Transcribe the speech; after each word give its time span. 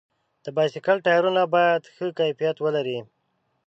د 0.43 0.45
بایسکل 0.55 0.97
ټایرونه 1.05 1.43
باید 1.55 1.81
ښه 1.93 2.07
کیفیت 2.19 2.57
ولري. 2.65 2.99